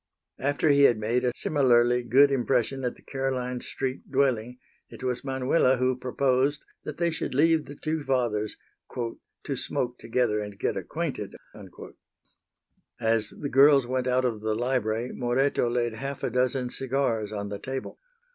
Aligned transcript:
After 0.39 0.69
he 0.69 0.85
had 0.85 0.97
made 0.97 1.23
a 1.23 1.31
similarly 1.35 2.01
good 2.01 2.31
impression 2.31 2.83
at 2.83 2.95
the 2.95 3.03
Caroline 3.03 3.59
street 3.61 4.09
dwelling 4.11 4.57
it 4.89 5.03
was 5.03 5.23
Manuela 5.23 5.77
who 5.77 5.95
proposed 5.95 6.65
that 6.83 6.97
they 6.97 7.11
should 7.11 7.35
leave 7.35 7.65
the 7.65 7.75
two 7.75 8.01
fathers 8.03 8.57
"to 8.95 9.55
smoke 9.55 9.99
together 9.99 10.39
and 10.39 10.57
get 10.57 10.75
acquainted." 10.75 11.35
As 12.99 13.29
the 13.29 13.49
girls 13.49 13.85
went 13.85 14.07
out 14.07 14.25
of 14.25 14.41
the 14.41 14.55
library 14.55 15.11
Moreto 15.13 15.69
laid 15.69 15.93
half 15.93 16.23
a 16.23 16.31
dozen 16.31 16.71
cigars 16.71 17.31
on 17.31 17.49
the 17.49 17.59
table. 17.59 17.99